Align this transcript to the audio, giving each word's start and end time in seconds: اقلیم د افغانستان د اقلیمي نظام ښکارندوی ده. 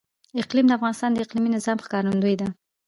اقلیم 0.41 0.65
د 0.67 0.71
افغانستان 0.77 1.09
د 1.13 1.17
اقلیمي 1.25 1.49
نظام 1.57 1.77
ښکارندوی 1.85 2.35
ده. 2.41 2.47